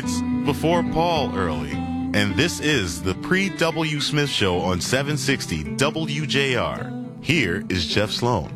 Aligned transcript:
It's 0.00 0.22
before 0.46 0.84
Paul 0.84 1.36
early, 1.36 1.72
and 1.72 2.36
this 2.36 2.60
is 2.60 3.02
the 3.02 3.14
pre 3.14 3.48
W. 3.48 3.98
Smith 3.98 4.30
Show 4.30 4.60
on 4.60 4.80
760 4.80 5.64
WJR. 5.74 7.24
Here 7.24 7.64
is 7.68 7.84
Jeff 7.84 8.12
Sloan. 8.12 8.48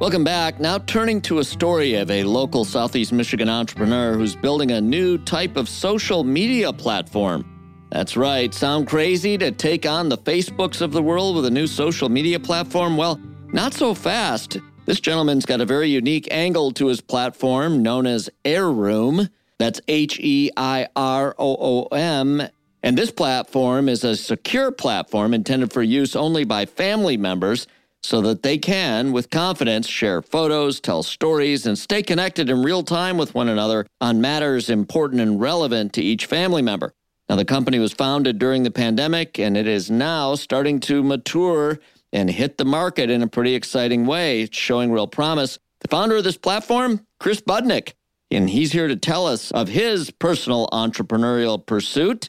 Welcome 0.00 0.24
back. 0.24 0.58
Now 0.58 0.78
turning 0.78 1.20
to 1.22 1.40
a 1.40 1.44
story 1.44 1.96
of 1.96 2.10
a 2.10 2.24
local 2.24 2.64
Southeast 2.64 3.12
Michigan 3.12 3.50
entrepreneur 3.50 4.14
who's 4.14 4.34
building 4.34 4.70
a 4.70 4.80
new 4.80 5.18
type 5.18 5.58
of 5.58 5.68
social 5.68 6.24
media 6.24 6.72
platform. 6.72 7.44
That's 7.90 8.16
right. 8.16 8.54
Sound 8.54 8.86
crazy 8.86 9.36
to 9.36 9.52
take 9.52 9.84
on 9.84 10.08
the 10.08 10.16
Facebooks 10.16 10.80
of 10.80 10.92
the 10.92 11.02
world 11.02 11.36
with 11.36 11.44
a 11.44 11.50
new 11.50 11.66
social 11.66 12.08
media 12.08 12.40
platform? 12.40 12.96
Well, 12.96 13.20
not 13.52 13.74
so 13.74 13.92
fast. 13.92 14.56
This 14.86 15.00
gentleman's 15.00 15.44
got 15.44 15.60
a 15.60 15.66
very 15.66 15.90
unique 15.90 16.28
angle 16.30 16.72
to 16.72 16.86
his 16.86 17.02
platform 17.02 17.82
known 17.82 18.06
as 18.06 18.30
Heiroom. 18.42 19.28
That's 19.64 19.80
H 19.88 20.20
E 20.20 20.50
I 20.58 20.88
R 20.94 21.34
O 21.38 21.56
O 21.58 21.96
M. 21.96 22.42
And 22.82 22.98
this 22.98 23.10
platform 23.10 23.88
is 23.88 24.04
a 24.04 24.14
secure 24.14 24.70
platform 24.70 25.32
intended 25.32 25.72
for 25.72 25.82
use 25.82 26.14
only 26.14 26.44
by 26.44 26.66
family 26.66 27.16
members 27.16 27.66
so 28.02 28.20
that 28.20 28.42
they 28.42 28.58
can, 28.58 29.10
with 29.10 29.30
confidence, 29.30 29.88
share 29.88 30.20
photos, 30.20 30.80
tell 30.80 31.02
stories, 31.02 31.64
and 31.64 31.78
stay 31.78 32.02
connected 32.02 32.50
in 32.50 32.62
real 32.62 32.82
time 32.82 33.16
with 33.16 33.34
one 33.34 33.48
another 33.48 33.86
on 34.02 34.20
matters 34.20 34.68
important 34.68 35.22
and 35.22 35.40
relevant 35.40 35.94
to 35.94 36.02
each 36.02 36.26
family 36.26 36.60
member. 36.60 36.92
Now, 37.30 37.36
the 37.36 37.46
company 37.46 37.78
was 37.78 37.94
founded 37.94 38.38
during 38.38 38.64
the 38.64 38.70
pandemic 38.70 39.38
and 39.38 39.56
it 39.56 39.66
is 39.66 39.90
now 39.90 40.34
starting 40.34 40.78
to 40.80 41.02
mature 41.02 41.78
and 42.12 42.28
hit 42.28 42.58
the 42.58 42.66
market 42.66 43.08
in 43.08 43.22
a 43.22 43.28
pretty 43.28 43.54
exciting 43.54 44.04
way. 44.04 44.46
Showing 44.52 44.92
real 44.92 45.06
promise. 45.06 45.58
The 45.80 45.88
founder 45.88 46.16
of 46.16 46.24
this 46.24 46.36
platform, 46.36 47.00
Chris 47.18 47.40
Budnik, 47.40 47.94
and 48.34 48.50
he's 48.50 48.72
here 48.72 48.88
to 48.88 48.96
tell 48.96 49.26
us 49.26 49.50
of 49.52 49.68
his 49.68 50.10
personal 50.10 50.68
entrepreneurial 50.72 51.64
pursuit. 51.64 52.28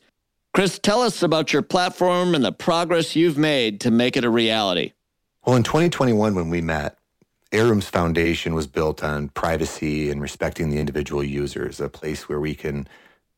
Chris, 0.53 0.80
tell 0.80 1.02
us 1.02 1.22
about 1.22 1.52
your 1.52 1.62
platform 1.62 2.34
and 2.34 2.44
the 2.44 2.52
progress 2.52 3.16
you've 3.16 3.38
made 3.38 3.81
to 3.81 3.92
make 3.92 4.16
it 4.16 4.23
a 4.23 4.30
reality. 4.30 4.94
Well, 5.45 5.56
in 5.56 5.64
2021, 5.64 6.34
when 6.34 6.50
we 6.50 6.62
met, 6.62 6.97
Heiroom's 7.52 7.89
foundation 7.89 8.56
was 8.56 8.67
built 8.67 9.03
on 9.03 9.30
privacy 9.30 10.09
and 10.09 10.22
respecting 10.22 10.70
the 10.70 10.80
individual 10.80 11.23
users, 11.23 11.80
a 11.80 11.89
place 11.89 12.28
where 12.28 12.40
we 12.40 12.56
can 12.56 12.88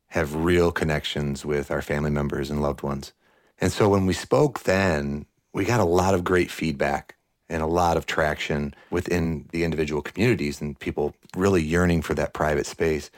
have 0.08 0.36
real 0.36 0.72
connections 0.72 1.46
with 1.46 1.70
our 1.70 1.82
family 1.82 2.10
members 2.10 2.50
and 2.50 2.62
loved 2.62 2.82
ones. 2.82 3.14
And 3.60 3.72
so 3.72 3.90
when 3.90 4.06
we 4.06 4.14
spoke 4.14 4.64
then, 4.64 5.26
we 5.54 5.66
got 5.66 5.80
a 5.80 5.86
lot 5.86 6.14
of 6.14 6.24
great 6.24 6.50
feedback 6.50 7.17
and 7.50 7.62
a 7.62 7.68
lot 7.68 7.98
of 7.98 8.06
traction 8.06 8.74
within 8.90 9.48
the 9.52 9.64
individual 9.64 10.02
communities 10.02 10.62
and 10.62 10.80
people 10.80 11.16
really 11.36 11.62
yearning 11.62 12.02
for 12.02 12.14
that 12.14 12.34
private 12.34 12.66
space. 12.66 13.10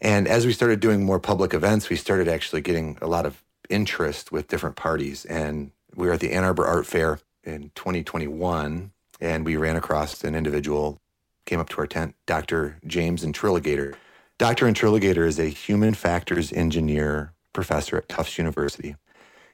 And 0.00 0.28
as 0.28 0.46
we 0.46 0.52
started 0.52 0.80
doing 0.80 1.04
more 1.04 1.18
public 1.18 1.54
events, 1.54 1.88
we 1.88 1.96
started 1.96 2.28
actually 2.28 2.60
getting 2.60 2.98
a 3.02 3.06
lot 3.06 3.26
of 3.26 3.42
interest 3.68 4.30
with 4.30 4.48
different 4.48 4.76
parties. 4.76 5.24
And 5.24 5.72
we 5.94 6.06
were 6.06 6.12
at 6.12 6.20
the 6.20 6.32
Ann 6.32 6.44
Arbor 6.44 6.66
Art 6.66 6.86
Fair 6.86 7.18
in 7.42 7.70
2021, 7.74 8.92
and 9.20 9.44
we 9.44 9.56
ran 9.56 9.76
across 9.76 10.22
an 10.22 10.34
individual, 10.34 11.00
came 11.46 11.58
up 11.58 11.68
to 11.70 11.78
our 11.78 11.86
tent, 11.86 12.14
Dr. 12.26 12.78
James 12.86 13.24
Intriligator. 13.24 13.94
Dr. 14.38 14.66
Intriligator 14.66 15.26
is 15.26 15.40
a 15.40 15.48
human 15.48 15.94
factors 15.94 16.52
engineer 16.52 17.32
professor 17.52 17.96
at 17.96 18.08
Tufts 18.08 18.38
University. 18.38 18.94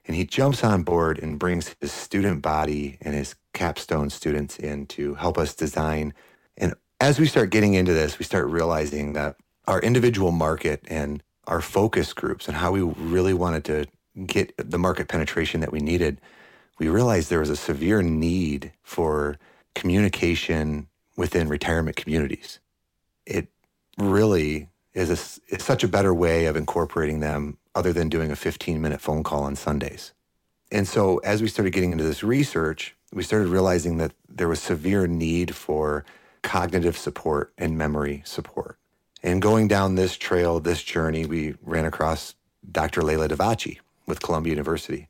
And 0.07 0.17
he 0.17 0.25
jumps 0.25 0.63
on 0.63 0.83
board 0.83 1.19
and 1.19 1.39
brings 1.39 1.75
his 1.81 1.93
student 1.93 2.43
body 2.43 2.99
and 3.01 3.15
his 3.15 3.35
capstone 3.53 4.11
students 4.11 4.59
in 4.59 4.87
to 4.87 5.15
help 5.15 5.39
us 5.39 5.55
design. 5.55 6.13
And 6.57 6.75
as 7.01 7.19
we 7.19 7.27
start 7.27 7.51
getting 7.51 7.75
into 7.75 7.93
this, 7.93 8.19
we 8.19 8.25
start 8.25 8.47
realizing 8.49 9.15
that 9.15 9.37
our 9.67 9.81
individual 9.81 10.31
market 10.31 10.85
and 10.89 11.23
our 11.47 11.61
focus 11.61 12.13
groups 12.13 12.49
and 12.49 12.57
how 12.57 12.73
we 12.73 12.83
really 12.83 13.35
wanted 13.35 13.65
to 13.65 13.87
get 14.27 14.55
the 14.59 14.79
market 14.79 15.09
penetration 15.09 15.61
that 15.61 15.73
we 15.73 15.81
needed 15.81 16.21
we 16.79 16.89
realized 16.89 17.31
there 17.31 17.41
was 17.41 17.51
a 17.51 17.57
severe 17.57 18.03
need 18.03 18.73
for 18.83 19.39
communication 19.75 20.89
within 21.17 21.49
retirement 21.49 21.97
communities. 21.97 22.59
It 23.27 23.49
really 23.99 24.69
is 24.95 25.11
a, 25.11 25.53
it's 25.53 25.65
such 25.65 25.85
a 25.85 25.89
better 25.89 26.15
way 26.15 26.47
of 26.47 26.57
incorporating 26.57 27.21
them 27.21 27.59
other 27.75 27.93
than 27.93 28.09
doing 28.09 28.31
a 28.31 28.37
15 28.37 28.81
minute 28.81 29.01
phone 29.01 29.23
call 29.23 29.43
on 29.43 29.57
Sundays. 29.57 30.13
And 30.71 30.89
so 30.89 31.19
as 31.19 31.43
we 31.43 31.49
started 31.49 31.73
getting 31.73 31.93
into 31.93 32.05
this 32.05 32.23
research, 32.23 32.97
we 33.13 33.23
started 33.23 33.49
realizing 33.49 33.99
that 33.99 34.13
there 34.29 34.49
was 34.49 34.61
severe 34.61 35.07
need 35.07 35.55
for 35.55 36.05
cognitive 36.43 36.97
support 36.97 37.53
and 37.59 37.77
memory 37.79 38.23
support. 38.25 38.79
And 39.23 39.41
going 39.41 39.69
down 39.69 39.95
this 39.95 40.17
trail, 40.17 40.61
this 40.61 40.83
journey, 40.83 41.25
we 41.25 41.55
ran 41.63 41.87
across 41.87 42.35
Dr. 42.71 43.03
Leila 43.03 43.29
Davachi 43.29 43.79
with 44.07 44.21
Columbia 44.21 44.51
University. 44.51 45.09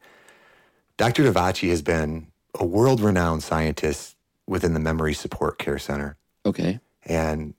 Dr. 0.96 1.24
Davachi 1.24 1.70
has 1.70 1.82
been 1.82 2.28
a 2.58 2.64
world 2.64 3.00
renowned 3.00 3.42
scientist 3.42 4.16
within 4.46 4.74
the 4.74 4.80
Memory 4.80 5.14
Support 5.14 5.58
Care 5.58 5.78
Center. 5.78 6.16
Okay. 6.46 6.78
And 7.04 7.54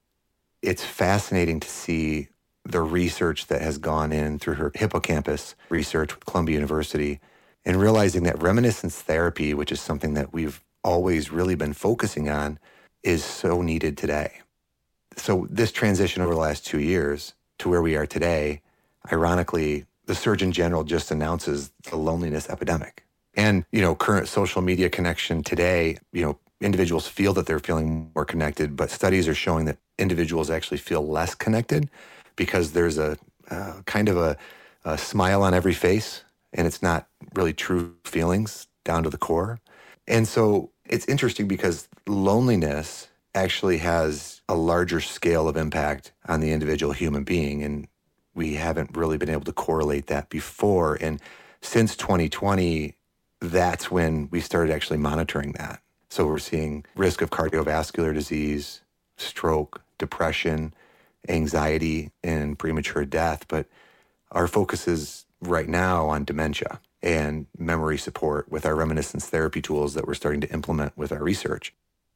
it's 0.65 0.83
fascinating 0.83 1.59
to 1.59 1.69
see 1.69 2.29
the 2.65 2.81
research 2.81 3.47
that 3.47 3.61
has 3.61 3.77
gone 3.77 4.11
in 4.11 4.39
through 4.39 4.55
her 4.55 4.71
hippocampus 4.73 5.55
research 5.69 6.15
with 6.15 6.25
Columbia 6.25 6.55
University 6.55 7.19
and 7.63 7.79
realizing 7.79 8.23
that 8.23 8.41
reminiscence 8.41 9.01
therapy, 9.01 9.53
which 9.53 9.71
is 9.71 9.79
something 9.79 10.15
that 10.15 10.33
we've 10.33 10.63
always 10.83 11.31
really 11.31 11.55
been 11.55 11.73
focusing 11.73 12.29
on, 12.29 12.59
is 13.03 13.23
so 13.23 13.61
needed 13.61 13.97
today. 13.97 14.41
So, 15.15 15.47
this 15.49 15.71
transition 15.71 16.21
over 16.21 16.33
the 16.33 16.39
last 16.39 16.65
two 16.65 16.79
years 16.79 17.35
to 17.59 17.69
where 17.69 17.81
we 17.81 17.95
are 17.95 18.05
today, 18.05 18.61
ironically, 19.11 19.85
the 20.05 20.15
Surgeon 20.15 20.51
General 20.51 20.83
just 20.83 21.11
announces 21.11 21.71
the 21.89 21.95
loneliness 21.95 22.49
epidemic 22.49 23.05
and 23.35 23.65
you 23.71 23.81
know 23.81 23.95
current 23.95 24.27
social 24.27 24.61
media 24.61 24.89
connection 24.89 25.43
today 25.43 25.97
you 26.11 26.23
know 26.23 26.37
individuals 26.61 27.07
feel 27.07 27.33
that 27.33 27.45
they're 27.45 27.59
feeling 27.59 28.11
more 28.15 28.25
connected 28.25 28.75
but 28.75 28.89
studies 28.89 29.27
are 29.27 29.35
showing 29.35 29.65
that 29.65 29.77
individuals 29.97 30.49
actually 30.49 30.77
feel 30.77 31.05
less 31.05 31.35
connected 31.35 31.89
because 32.35 32.71
there's 32.71 32.97
a 32.97 33.17
uh, 33.49 33.73
kind 33.85 34.09
of 34.09 34.17
a, 34.17 34.37
a 34.83 34.97
smile 34.97 35.43
on 35.43 35.53
every 35.53 35.73
face 35.73 36.23
and 36.53 36.65
it's 36.65 36.81
not 36.81 37.07
really 37.33 37.53
true 37.53 37.93
feelings 38.03 38.67
down 38.83 39.03
to 39.03 39.09
the 39.09 39.17
core 39.17 39.59
and 40.07 40.27
so 40.27 40.71
it's 40.85 41.05
interesting 41.07 41.47
because 41.47 41.87
loneliness 42.07 43.07
actually 43.33 43.79
has 43.79 44.41
a 44.47 44.55
larger 44.55 45.01
scale 45.01 45.47
of 45.47 45.57
impact 45.57 46.13
on 46.27 46.39
the 46.39 46.51
individual 46.51 46.93
human 46.93 47.23
being 47.23 47.63
and 47.63 47.87
we 48.33 48.55
haven't 48.55 48.95
really 48.95 49.17
been 49.17 49.29
able 49.29 49.43
to 49.43 49.53
correlate 49.53 50.07
that 50.07 50.29
before 50.29 50.97
and 51.01 51.21
since 51.61 51.95
2020 51.95 52.95
that's 53.41 53.91
when 53.91 54.29
we 54.31 54.39
started 54.39 54.73
actually 54.73 54.97
monitoring 54.97 55.53
that. 55.53 55.81
So 56.15 56.25
we're 56.25 56.37
seeing 56.37 56.85
risk 56.95 57.21
of 57.21 57.29
cardiovascular 57.29 58.13
disease, 58.13 58.79
stroke, 59.17 59.81
depression, 59.97 60.73
anxiety, 61.27 62.09
and 62.23 62.57
premature 62.57 63.03
death. 63.03 63.45
But 63.49 63.65
our 64.31 64.47
focus 64.47 64.87
is 64.87 65.25
right 65.41 65.67
now 65.67 66.07
on 66.07 66.23
dementia 66.23 66.79
and 67.03 67.47
memory 67.57 67.97
support 67.97 68.49
with 68.49 68.65
our 68.65 68.75
reminiscence 68.75 69.27
therapy 69.27 69.61
tools 69.61 69.93
that 69.93 70.07
we're 70.07 70.13
starting 70.13 70.39
to 70.39 70.53
implement 70.53 70.97
with 70.97 71.11
our 71.11 71.21
research. 71.21 71.73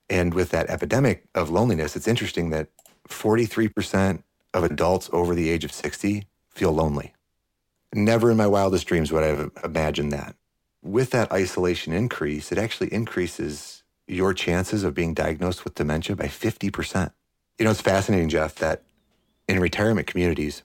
And 0.09 0.33
with 0.33 0.51
that 0.51 0.69
epidemic 0.69 1.25
of 1.35 1.49
loneliness, 1.49 1.97
it's 1.97 2.07
interesting 2.07 2.51
that 2.51 2.69
43% 3.09 4.23
of 4.53 4.63
adults 4.63 5.09
over 5.11 5.35
the 5.35 5.49
age 5.49 5.65
of 5.65 5.73
60 5.73 6.25
feel 6.51 6.71
lonely. 6.71 7.11
Never 7.93 8.31
in 8.31 8.37
my 8.37 8.47
wildest 8.47 8.87
dreams 8.87 9.11
would 9.11 9.25
I 9.25 9.27
have 9.27 9.51
imagined 9.61 10.13
that 10.13 10.37
with 10.81 11.11
that 11.11 11.31
isolation 11.31 11.93
increase, 11.93 12.51
it 12.51 12.57
actually 12.57 12.93
increases 12.93 13.78
your 14.09 14.33
chances 14.33 14.83
of 14.83 14.93
being 14.93 15.13
diagnosed 15.13 15.63
with 15.63 15.75
dementia 15.75 16.15
by 16.15 16.25
50%. 16.25 17.11
You 17.57 17.65
know, 17.65 17.71
it's 17.71 17.81
fascinating, 17.81 18.29
Jeff, 18.29 18.55
that 18.55 18.83
in 19.47 19.59
retirement 19.59 20.07
communities, 20.07 20.63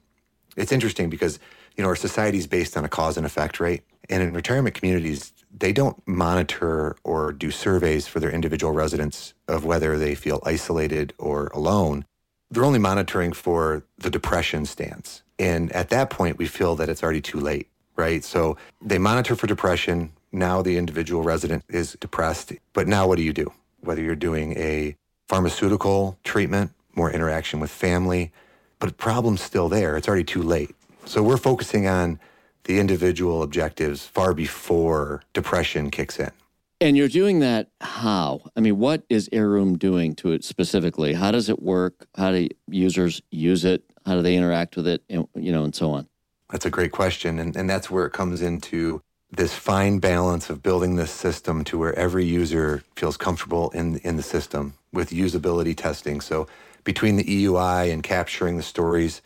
it's 0.57 0.73
interesting 0.73 1.11
because, 1.11 1.39
you 1.77 1.83
know, 1.83 1.89
our 1.89 1.97
society 1.97 2.39
is 2.39 2.47
based 2.47 2.77
on 2.77 2.85
a 2.85 2.89
cause 2.89 3.17
and 3.17 3.27
effect, 3.27 3.61
right? 3.61 3.83
And 4.09 4.23
in 4.23 4.33
retirement 4.33 4.75
communities, 4.75 5.33
they 5.57 5.73
don't 5.73 6.01
monitor 6.07 6.97
or 7.05 7.33
do 7.33 7.51
surveys 7.51 8.07
for 8.07 8.21
their 8.21 8.31
individual 8.31 8.73
residents 8.73 9.35
of 9.49 9.65
whether 9.65 9.99
they 9.99 10.15
feel 10.15 10.41
isolated 10.45 11.15
or 11.19 11.49
alone. 11.49 12.05
They're 12.51 12.65
only 12.65 12.79
monitoring 12.79 13.33
for 13.33 13.85
the 13.99 14.11
depression 14.11 14.67
stance. 14.67 15.23
And 15.39 15.73
at 15.73 15.91
that 15.91 16.11
point, 16.11 16.39
we 16.39 16.47
feel 16.47 16.77
that 16.77 16.89
it's 16.89 17.03
already 17.03 17.21
too 17.21 17.41
late 17.41 17.69
right? 17.97 18.25
So 18.25 18.57
they 18.81 18.99
monitor 18.99 19.37
for 19.37 19.47
depression. 19.47 20.13
Now 20.35 20.63
the 20.63 20.77
individual 20.77 21.23
resident 21.23 21.65
is 21.69 21.97
depressed. 22.01 22.53
But 22.73 22.89
now 22.89 23.07
what 23.07 23.19
do 23.19 23.23
you 23.23 23.33
do? 23.33 23.53
Whether 23.81 24.03
you're 24.03 24.17
doing 24.17 24.59
a 24.59 24.97
pharmaceutical 25.29 26.19
treatment, 26.25 26.73
more 26.97 27.09
interaction 27.09 27.61
with 27.61 27.71
family, 27.71 28.33
but 28.81 28.89
the 28.89 28.95
problem's 28.95 29.41
still 29.41 29.69
there. 29.69 29.97
It's 29.97 30.09
already 30.09 30.25
too 30.25 30.43
late. 30.43 30.75
So 31.05 31.23
we're 31.23 31.37
focusing 31.37 31.87
on 31.87 32.19
the 32.65 32.81
individual 32.81 33.45
objectives 33.45 34.07
far 34.07 34.35
before 34.35 35.23
depression 35.35 35.93
kicks 35.93 36.19
in. 36.19 36.33
And 36.81 36.97
you're 36.97 37.09
doing 37.09 37.39
that 37.39 37.69
how? 37.81 38.43
I 38.57 38.61
mean, 38.61 38.79
what 38.79 39.05
is 39.09 39.29
Heiroom 39.29 39.79
doing 39.79 40.17
to 40.17 40.33
it 40.33 40.43
specifically? 40.43 41.13
How 41.13 41.31
does 41.31 41.49
it 41.49 41.63
work? 41.63 42.09
How 42.17 42.33
do 42.33 42.49
users 42.69 43.23
use 43.31 43.65
it? 43.65 43.85
How 44.05 44.17
do 44.17 44.23
they 44.23 44.35
interact 44.35 44.75
with 44.75 44.89
it? 44.89 45.05
And, 45.09 45.29
you 45.37 45.53
know, 45.53 45.63
and 45.63 45.75
so 45.75 45.93
on. 45.93 46.09
That's 46.51 46.67
a 46.67 46.71
great 46.71 46.91
question. 46.91 47.39
And, 47.39 47.55
and 47.55 47.71
that's 47.71 47.89
where 47.89 48.05
it 48.05 48.13
comes 48.13 48.43
into 48.43 49.01
this 49.37 49.55
fine 49.55 49.99
balance 49.99 50.49
of 50.51 50.63
building 50.63 50.97
this 50.97 51.11
system 51.11 51.65
to 51.65 51.79
where 51.79 51.99
every 51.99 52.25
user 52.25 52.85
feels 52.97 53.17
comfortable 53.17 53.71
in, 53.71 53.99
in 53.99 54.17
the 54.17 54.23
system 54.23 54.75
with 54.93 55.11
usability 55.11 55.77
testing. 55.77 56.21
So 56.21 56.47
between 56.85 57.17
the 57.17 57.25
EUI 57.25 57.93
and 57.93 58.03
capturing 58.03 58.57
the 58.57 58.63
stories 58.63 59.23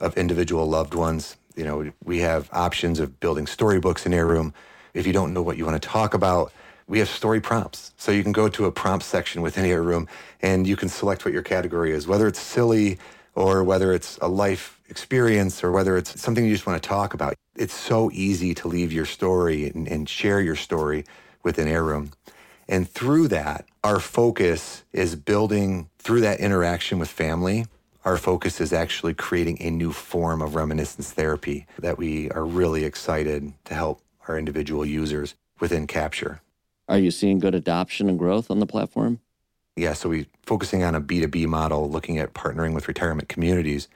of 0.00 0.16
individual 0.16 0.68
loved 0.68 0.94
ones, 0.94 1.36
you 1.54 1.64
know, 1.64 1.92
we 2.02 2.20
have 2.20 2.48
options 2.52 2.98
of 2.98 3.20
building 3.20 3.46
storybooks 3.46 4.04
in 4.04 4.12
Heiroom. 4.12 4.52
If 4.94 5.06
you 5.06 5.12
don't 5.12 5.32
know 5.32 5.42
what 5.42 5.56
you 5.56 5.64
want 5.64 5.80
to 5.80 5.88
talk 5.88 6.14
about, 6.14 6.52
we 6.88 6.98
have 6.98 7.08
story 7.08 7.40
prompts. 7.40 7.92
So 7.96 8.10
you 8.10 8.22
can 8.22 8.32
go 8.32 8.48
to 8.48 8.64
a 8.66 8.72
prompt 8.72 9.04
section 9.04 9.42
within 9.42 9.64
Heiroom 9.64 10.08
and 10.40 10.66
you 10.66 10.76
can 10.76 10.88
select 10.88 11.24
what 11.24 11.32
your 11.32 11.42
category 11.42 11.92
is, 11.92 12.08
whether 12.08 12.26
it's 12.26 12.40
silly 12.40 12.98
or 13.34 13.62
whether 13.62 13.92
it's 13.92 14.18
a 14.18 14.28
life 14.28 14.80
experience 14.88 15.62
or 15.62 15.70
whether 15.70 15.96
it's 15.96 16.20
something 16.20 16.44
you 16.44 16.52
just 16.52 16.66
want 16.66 16.82
to 16.82 16.86
talk 16.86 17.14
about. 17.14 17.34
It's 17.54 17.74
so 17.74 18.10
easy 18.12 18.54
to 18.54 18.68
leave 18.68 18.92
your 18.92 19.04
story 19.04 19.68
and, 19.68 19.86
and 19.86 20.08
share 20.08 20.40
your 20.40 20.56
story 20.56 21.04
within 21.42 21.68
Heiroom. 21.68 22.12
And 22.66 22.88
through 22.88 23.28
that, 23.28 23.66
our 23.84 24.00
focus 24.00 24.84
is 24.92 25.16
building 25.16 25.90
through 25.98 26.22
that 26.22 26.40
interaction 26.40 26.98
with 26.98 27.10
family. 27.10 27.66
Our 28.04 28.16
focus 28.16 28.60
is 28.60 28.72
actually 28.72 29.14
creating 29.14 29.60
a 29.60 29.70
new 29.70 29.92
form 29.92 30.40
of 30.40 30.54
reminiscence 30.54 31.12
therapy 31.12 31.66
that 31.78 31.98
we 31.98 32.30
are 32.30 32.44
really 32.44 32.84
excited 32.84 33.52
to 33.66 33.74
help 33.74 34.00
our 34.26 34.38
individual 34.38 34.86
users 34.86 35.34
within 35.60 35.86
Capture. 35.86 36.40
Are 36.88 36.98
you 36.98 37.10
seeing 37.10 37.38
good 37.38 37.54
adoption 37.54 38.08
and 38.08 38.18
growth 38.18 38.50
on 38.50 38.60
the 38.60 38.66
platform? 38.66 39.20
Yeah, 39.76 39.92
so 39.92 40.08
we're 40.08 40.26
focusing 40.42 40.82
on 40.82 40.94
a 40.94 41.00
B2B 41.00 41.46
model, 41.46 41.88
looking 41.90 42.18
at 42.18 42.34
partnering 42.34 42.74
with 42.74 42.88
retirement 42.88 43.28
communities 43.28 43.88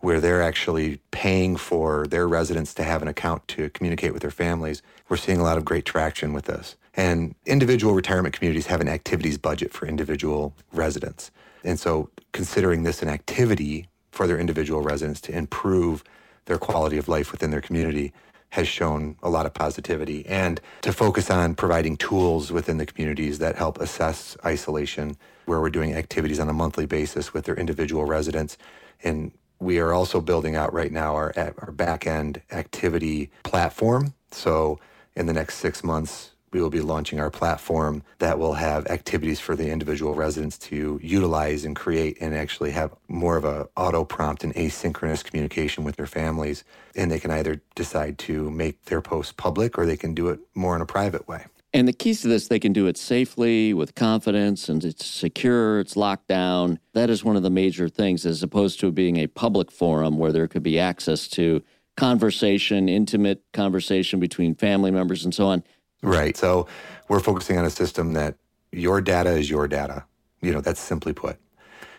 where 0.00 0.20
they're 0.20 0.42
actually 0.42 1.00
paying 1.10 1.56
for 1.56 2.06
their 2.06 2.26
residents 2.26 2.74
to 2.74 2.84
have 2.84 3.02
an 3.02 3.08
account 3.08 3.46
to 3.48 3.68
communicate 3.70 4.12
with 4.12 4.22
their 4.22 4.30
families. 4.30 4.82
We're 5.08 5.16
seeing 5.16 5.38
a 5.38 5.42
lot 5.42 5.58
of 5.58 5.64
great 5.64 5.84
traction 5.84 6.32
with 6.32 6.46
this. 6.46 6.76
And 6.94 7.34
individual 7.46 7.94
retirement 7.94 8.34
communities 8.34 8.66
have 8.66 8.80
an 8.80 8.88
activities 8.88 9.38
budget 9.38 9.72
for 9.72 9.86
individual 9.86 10.54
residents. 10.72 11.30
And 11.62 11.78
so 11.78 12.10
considering 12.32 12.82
this 12.82 13.02
an 13.02 13.08
activity 13.08 13.88
for 14.10 14.26
their 14.26 14.38
individual 14.38 14.80
residents 14.80 15.20
to 15.22 15.36
improve 15.36 16.02
their 16.46 16.58
quality 16.58 16.98
of 16.98 17.08
life 17.08 17.30
within 17.32 17.50
their 17.50 17.60
community 17.60 18.12
has 18.50 18.66
shown 18.66 19.16
a 19.22 19.30
lot 19.30 19.46
of 19.46 19.54
positivity 19.54 20.26
and 20.26 20.60
to 20.82 20.92
focus 20.92 21.30
on 21.30 21.54
providing 21.54 21.96
tools 21.96 22.50
within 22.50 22.78
the 22.78 22.86
communities 22.86 23.38
that 23.38 23.54
help 23.54 23.80
assess 23.80 24.36
isolation 24.44 25.16
where 25.46 25.60
we're 25.60 25.70
doing 25.70 25.94
activities 25.94 26.40
on 26.40 26.48
a 26.48 26.52
monthly 26.52 26.86
basis 26.86 27.32
with 27.32 27.44
their 27.44 27.54
individual 27.54 28.04
residents 28.04 28.58
and 29.04 29.30
we 29.60 29.78
are 29.78 29.92
also 29.92 30.20
building 30.20 30.56
out 30.56 30.72
right 30.72 30.90
now 30.90 31.14
our 31.14 31.32
our 31.36 31.70
back 31.72 32.06
end 32.06 32.42
activity 32.50 33.30
platform. 33.42 34.14
So 34.30 34.80
in 35.14 35.26
the 35.26 35.32
next 35.32 35.56
6 35.56 35.84
months 35.84 36.30
we 36.52 36.60
will 36.60 36.70
be 36.70 36.80
launching 36.80 37.20
our 37.20 37.30
platform 37.30 38.02
that 38.18 38.38
will 38.38 38.54
have 38.54 38.86
activities 38.88 39.38
for 39.38 39.54
the 39.54 39.70
individual 39.70 40.14
residents 40.14 40.58
to 40.58 40.98
utilize 41.00 41.64
and 41.64 41.76
create 41.76 42.18
and 42.20 42.34
actually 42.34 42.72
have 42.72 42.92
more 43.06 43.36
of 43.36 43.44
a 43.44 43.68
auto 43.76 44.04
prompt 44.04 44.42
and 44.42 44.54
asynchronous 44.54 45.22
communication 45.22 45.84
with 45.84 45.94
their 45.94 46.08
families. 46.08 46.64
And 46.96 47.10
they 47.10 47.20
can 47.20 47.30
either 47.30 47.60
decide 47.76 48.18
to 48.20 48.50
make 48.50 48.86
their 48.86 49.00
posts 49.00 49.32
public 49.32 49.78
or 49.78 49.86
they 49.86 49.96
can 49.96 50.12
do 50.12 50.28
it 50.28 50.40
more 50.54 50.74
in 50.74 50.82
a 50.82 50.86
private 50.86 51.28
way 51.28 51.44
and 51.72 51.86
the 51.86 51.92
keys 51.92 52.22
to 52.22 52.28
this 52.28 52.48
they 52.48 52.58
can 52.58 52.72
do 52.72 52.86
it 52.86 52.96
safely 52.96 53.72
with 53.72 53.94
confidence 53.94 54.68
and 54.68 54.84
it's 54.84 55.06
secure 55.06 55.80
it's 55.80 55.96
locked 55.96 56.28
down 56.28 56.78
that 56.94 57.10
is 57.10 57.24
one 57.24 57.36
of 57.36 57.42
the 57.42 57.50
major 57.50 57.88
things 57.88 58.26
as 58.26 58.42
opposed 58.42 58.80
to 58.80 58.90
being 58.90 59.16
a 59.16 59.26
public 59.26 59.70
forum 59.70 60.18
where 60.18 60.32
there 60.32 60.48
could 60.48 60.62
be 60.62 60.78
access 60.78 61.28
to 61.28 61.62
conversation 61.96 62.88
intimate 62.88 63.42
conversation 63.52 64.20
between 64.20 64.54
family 64.54 64.90
members 64.90 65.24
and 65.24 65.34
so 65.34 65.46
on 65.46 65.62
Right. 66.02 66.36
So 66.36 66.66
we're 67.08 67.20
focusing 67.20 67.58
on 67.58 67.64
a 67.64 67.70
system 67.70 68.14
that 68.14 68.36
your 68.72 69.00
data 69.00 69.30
is 69.30 69.50
your 69.50 69.68
data. 69.68 70.04
You 70.40 70.52
know, 70.52 70.60
that's 70.60 70.80
simply 70.80 71.12
put. 71.12 71.36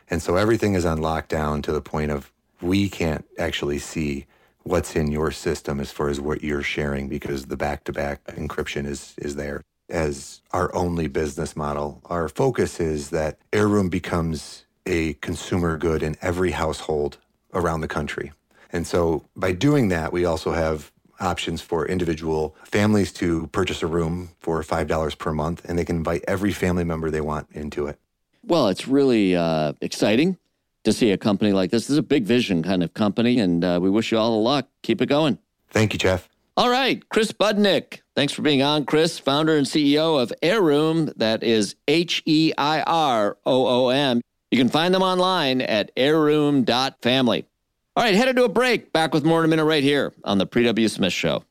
And 0.09 0.21
so 0.21 0.35
everything 0.35 0.73
is 0.73 0.85
on 0.85 0.99
lockdown 0.99 1.61
to 1.63 1.71
the 1.71 1.81
point 1.81 2.11
of 2.11 2.31
we 2.61 2.89
can't 2.89 3.25
actually 3.37 3.79
see 3.79 4.25
what's 4.63 4.95
in 4.95 5.11
your 5.11 5.31
system 5.31 5.79
as 5.79 5.91
far 5.91 6.09
as 6.09 6.19
what 6.19 6.43
you're 6.43 6.61
sharing 6.61 7.07
because 7.07 7.45
the 7.45 7.57
back-to-back 7.57 8.23
encryption 8.25 8.85
is 8.85 9.13
is 9.17 9.35
there 9.35 9.61
as 9.89 10.41
our 10.51 10.73
only 10.73 11.07
business 11.07 11.55
model. 11.55 12.01
Our 12.05 12.29
focus 12.29 12.79
is 12.79 13.09
that 13.09 13.37
Heiroom 13.51 13.89
becomes 13.89 14.65
a 14.85 15.13
consumer 15.15 15.77
good 15.77 16.01
in 16.01 16.15
every 16.21 16.51
household 16.51 17.17
around 17.53 17.81
the 17.81 17.87
country. 17.87 18.31
And 18.71 18.87
so 18.87 19.25
by 19.35 19.51
doing 19.51 19.89
that, 19.89 20.13
we 20.13 20.23
also 20.25 20.53
have 20.53 20.91
options 21.19 21.61
for 21.61 21.85
individual 21.85 22.55
families 22.63 23.11
to 23.13 23.47
purchase 23.47 23.83
a 23.83 23.87
room 23.87 24.29
for 24.39 24.63
$5 24.63 25.17
per 25.17 25.33
month, 25.33 25.61
and 25.65 25.77
they 25.77 25.85
can 25.85 25.97
invite 25.97 26.23
every 26.27 26.51
family 26.51 26.83
member 26.83 27.11
they 27.11 27.21
want 27.21 27.47
into 27.51 27.87
it. 27.87 27.99
Well, 28.43 28.69
it's 28.69 28.87
really 28.87 29.35
uh, 29.35 29.73
exciting 29.81 30.37
to 30.83 30.93
see 30.93 31.11
a 31.11 31.17
company 31.17 31.51
like 31.51 31.71
this. 31.71 31.83
This 31.83 31.91
is 31.91 31.97
a 31.97 32.03
big 32.03 32.25
vision 32.25 32.63
kind 32.63 32.83
of 32.83 32.93
company, 32.93 33.39
and 33.39 33.63
uh, 33.63 33.79
we 33.81 33.89
wish 33.89 34.11
you 34.11 34.17
all 34.17 34.31
the 34.31 34.43
luck. 34.43 34.67
Keep 34.81 35.01
it 35.01 35.07
going. 35.07 35.37
Thank 35.69 35.93
you, 35.93 35.99
Jeff. 35.99 36.27
All 36.57 36.69
right, 36.69 37.07
Chris 37.09 37.31
Budnik. 37.31 38.01
Thanks 38.15 38.33
for 38.33 38.41
being 38.41 38.61
on, 38.61 38.85
Chris, 38.85 39.17
founder 39.17 39.55
and 39.55 39.65
CEO 39.65 40.21
of 40.21 40.33
Heiroom. 40.43 41.13
That 41.15 41.43
is 41.43 41.75
H 41.87 42.21
E 42.25 42.53
I 42.57 42.81
R 42.81 43.37
O 43.45 43.85
O 43.85 43.89
M. 43.89 44.21
You 44.51 44.57
can 44.57 44.69
find 44.69 44.93
them 44.93 45.01
online 45.01 45.61
at 45.61 45.95
heiroom.family. 45.95 47.45
All 47.95 48.03
right, 48.03 48.15
headed 48.15 48.35
to 48.35 48.43
a 48.43 48.49
break. 48.49 48.91
Back 48.91 49.13
with 49.13 49.23
more 49.23 49.39
in 49.39 49.45
a 49.45 49.47
minute 49.47 49.65
right 49.65 49.83
here 49.83 50.13
on 50.25 50.37
the 50.37 50.45
Pre 50.45 50.63
W. 50.63 50.87
Smith 50.87 51.13
Show. 51.13 51.43